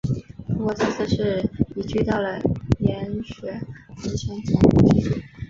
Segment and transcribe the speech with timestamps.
[0.47, 2.39] 不过这次是移居到了
[2.79, 3.61] 延雪
[4.01, 5.15] 平城城居住。